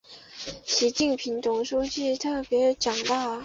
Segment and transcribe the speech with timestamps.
[0.65, 3.39] 习近平总书记特别讲到